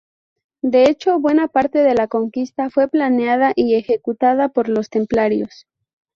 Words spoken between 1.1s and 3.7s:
buena parte de la conquista fue planeada